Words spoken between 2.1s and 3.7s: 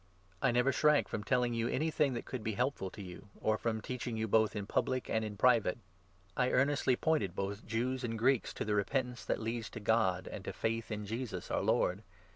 that could be helpful to you, or